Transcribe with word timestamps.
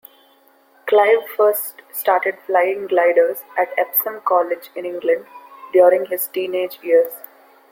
Clive 0.87 1.27
first 1.37 1.83
started 1.91 2.35
flying 2.47 2.87
gliders 2.87 3.43
at 3.55 3.67
Epsom 3.77 4.19
College 4.25 4.71
in 4.75 4.83
England 4.83 5.25
during 5.73 6.05
his 6.07 6.27
teenage 6.27 6.79
years. 6.81 7.13